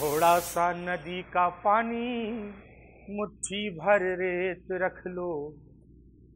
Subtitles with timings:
[0.00, 2.32] थोड़ा सा नदी का पानी,
[3.10, 5.56] मुट्ठी भर रेत रख लो।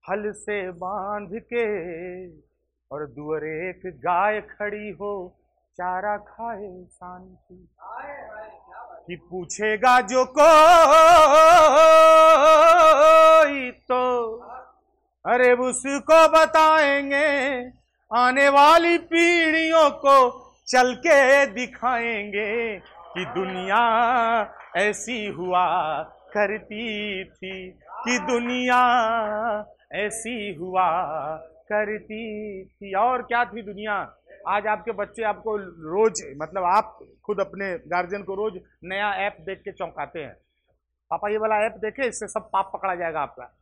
[0.09, 2.27] हल से बाँध के,
[2.91, 5.35] और दुअरे एक गाय खड़ी हो,
[5.73, 7.67] चारा खाए शांति।
[9.07, 10.41] कि पूछेगा जो तो
[15.25, 17.27] अरे उसको बताएँगे,
[18.11, 20.17] आने वाली पीढ़ियों को
[20.67, 22.77] चल के दिखाएँगे
[23.15, 23.79] कि दुनिया
[24.77, 25.65] ऐसी हुआ
[26.33, 28.81] करती थी, कि दुनिया
[29.95, 30.87] ऐसी हुआ
[31.71, 33.97] करती थी। और क्या थी दुनिया?
[34.47, 39.57] आज आपके बच्चे आपको रोज मतलब आप खुद अपने गार्जियन को रोज नया ऐप देख
[39.57, 40.33] के चौंकाते हैं।
[41.11, 43.53] पापा, ये वाला ऐप देखे, इससे सब पाप पकड़ा जाएगा आपका।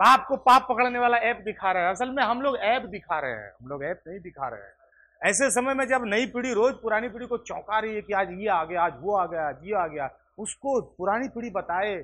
[0.00, 3.32] आपको पाप पकड़ने वाला ऐप दिखा रहा है। असल में हम लोग ऐप दिखा रहे
[3.32, 4.72] हैं। हम लोग ऐप नहीं दिखा रहे हैं।
[5.20, 8.28] ऐसे समय में जब नई पीढ़ी, रोज पुरानी पीढ़ी को चौंका रही है कि आज
[8.32, 11.96] ये आ गया, आज वो आ गया, आज ये आ गया, उसको पुरानी पीढ़ी बताए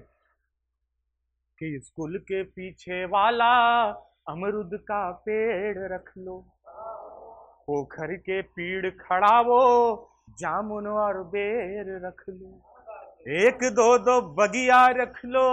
[1.59, 3.84] कि स्कूल के पीछे वाला,
[4.29, 6.39] अमरुद का पेड़ रख लो,
[7.67, 12.51] पोखर के पीड़ खड़ा वो, जामुन और बेर रख लो,
[13.39, 15.47] एक दो दो बगिया रख लो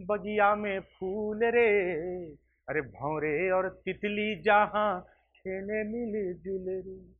[0.00, 1.92] बगिया में फूल रे।
[2.68, 5.00] अरे भौरे और तितली जहाँ
[5.34, 7.16] खेले मिले जुले रे।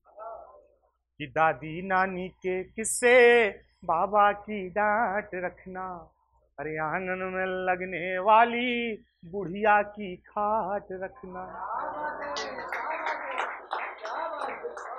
[1.18, 3.48] कि दादी नानी के किस्से,
[3.84, 6.12] बाबा की डांट रखना।
[6.58, 11.46] अरे आँगन में लगने वाली बुढ़िया की खाट रखना।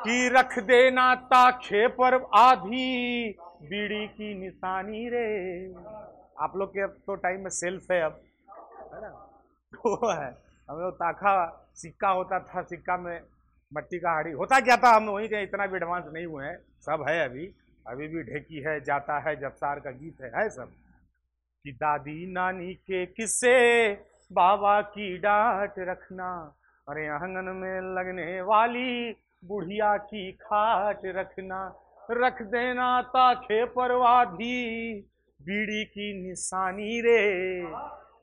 [0.04, 3.30] कि रख देना ताखे पर आधी
[3.62, 5.68] बीड़ी की निशानी रे।
[6.40, 8.22] आप लोग के अब तो टाइम में सेल्फ है अब,
[8.94, 9.10] है ना?
[9.76, 10.38] तो है।
[10.70, 13.22] हम लोग ताखा सिक्का होता था, सिक्का में
[13.74, 14.96] मट्टी का हाड़ी। होता क्या था?
[14.96, 17.56] हम वहीं के इतना भी एडवांस नहीं हुए हैं। सब है अभी।
[17.88, 20.70] अभी भी ढेकी है, जाता है, जबसार का गीत है है सब।
[21.64, 23.90] कि दादी नानी के किस्से,
[24.34, 26.56] बाबा की डांट रखना,
[26.90, 31.76] अरे आँगन में लगने वाली बुढ़िया की खाट रखना।
[32.12, 35.00] रख देना ताखे परवाधी
[35.48, 37.20] बीड़ी की निशानी रे,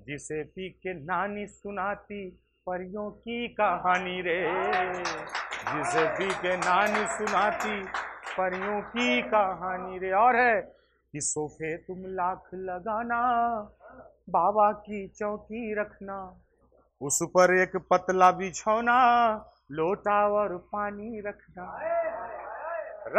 [0.07, 2.31] जिसे पी के नानी सुनाती
[2.67, 4.51] परियों की कहानी रे।
[5.65, 7.83] जिसे पी के नानी सुनाती
[8.39, 10.61] परियों की कहानी रे। और है
[11.13, 13.23] कि सोफे तुम लाख लगाना,
[14.31, 16.41] बाबा की चौकी रखना,
[17.01, 19.01] उस पर एक पतला बिछौना,
[19.73, 21.81] लोटा और पानी रखना।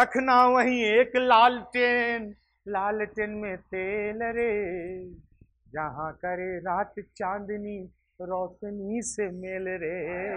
[0.01, 2.35] रखना वहीं एक लालटेन
[2.67, 5.09] लालटेन में तेल रे।
[5.73, 7.83] जहाँ करे रात चांदनी,
[8.21, 10.29] रोशनी से मेल रे।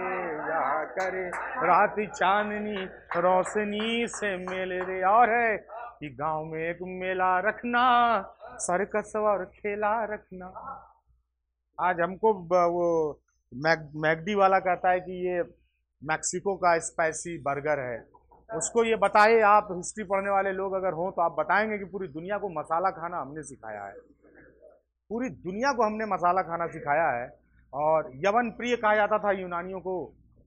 [0.47, 1.29] जहाँ करे
[1.67, 2.85] रात चांदनी,
[3.21, 5.57] रोशनी से मेल रे। और है
[5.99, 8.21] कि गाँव में एक मेला रखना,
[8.55, 10.47] सर्कस और खेला रखना।
[11.79, 12.33] आज हमको
[12.69, 13.19] वो
[13.53, 15.41] मैग, मैगडी वाला कहता है कि ये
[16.03, 18.18] मैक्सिको का स्पाइसी बर्गर है।
[18.49, 22.07] उसको ये बताए आप हिस्ट्री पढ़ने वाले लोग अगर हों तो आप बताएँगे कि पूरी
[22.09, 23.93] दुनिया को मसाला खाना हमने सिखाया है।
[25.09, 27.27] पूरी दुनिया को हमने मसाला खाना सिखाया है
[27.73, 29.93] और यवन प्रिय कहा जाता था यूनानियों को।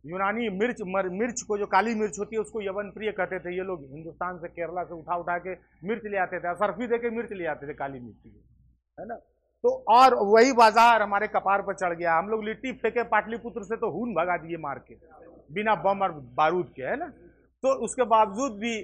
[0.04, 3.56] यूनानी मिर्च मर, मिर्च को जो काली मिर्च होती है उसको यवन प्रिय कहते थे।
[3.56, 6.98] ये लोग हिंदुस्तान से केरला से उठा उठा के मिर्च ले आते थे सरफी दे
[6.98, 8.30] के मिर्च ले आते थे काली मिर्च की।
[8.98, 9.14] है ना?
[9.14, 13.76] तो और वही बाज़ार हमारे कपार पर चढ़ गया। हम लोग लिट्टी फेंके पाटलिपुत्र से
[13.76, 14.94] तो हून भगा दिए मार के
[15.54, 17.12] बिना बम और बारूद के है ना?
[17.62, 18.74] तो उसके बावजूद भी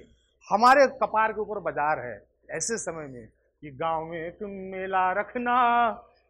[0.49, 3.27] हमारे कपार के ऊपर बाज़ार है। ऐसे समय में
[3.63, 5.57] कि गाँव में एक मेला रखना,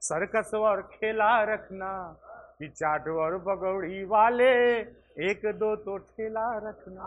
[0.03, 1.91] सर्कस और खेला रखना,
[2.59, 4.53] कि चाट और बगौड़ी वाले
[5.31, 7.05] एक दो तो ठेला रखना।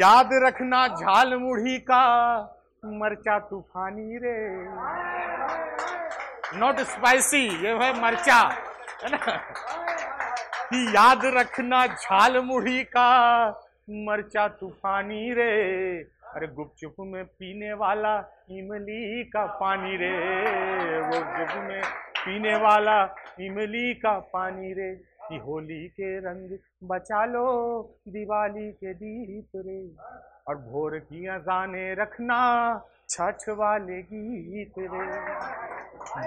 [0.00, 2.04] याद रखना झाल मुढ़ी का,
[2.84, 4.36] मरचा तूफानी रे।
[6.58, 8.40] नॉट स्पाइसी ये है मरचा,
[9.02, 9.36] है ना?
[10.66, 13.08] कि याद रखना झाल मुढ़ी का
[13.90, 18.18] मरचा तूफानी रे। अरे गुपचुप में पीने वाला
[18.50, 20.42] इमली का पानी रे।
[21.00, 21.82] वो गुप में
[22.18, 29.48] पीने वाला इमली का पानी रे। कि होली के रंग बचा लो दिवाली के दीप
[29.56, 29.90] रे।
[30.48, 35.20] और भोर की अजाने रखना छठ वाले गीत रे।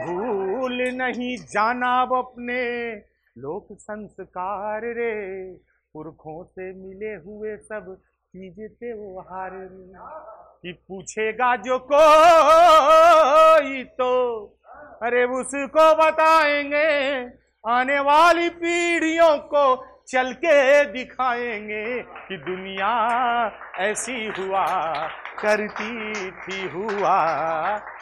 [0.06, 2.92] भूल नहीं जाना अब अपने
[3.38, 5.54] लोक संस्कार रे।
[5.94, 7.96] पुरखों से मिले हुए सब
[8.34, 9.52] चीज़ त्योहार
[10.64, 14.12] कि पूछेगा जो कोई तो
[15.04, 16.90] अरे उसको बताएँगे,
[17.64, 19.64] आने वाली पीढ़ियों को
[20.08, 20.56] चल के
[20.86, 21.86] दिखाएँगे
[22.28, 22.92] कि दुनिया
[23.80, 24.66] ऐसी हुआ,
[25.42, 27.18] करती थी हुआ,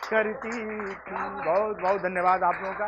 [0.09, 0.93] करती थी।
[1.45, 2.87] बहुत बहुत धन्यवाद आप लोगों का।